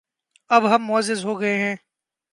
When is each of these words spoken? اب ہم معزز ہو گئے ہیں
اب 0.49 0.63
ہم 0.71 0.81
معزز 0.87 1.25
ہو 1.25 1.39
گئے 1.41 1.57
ہیں 1.57 1.75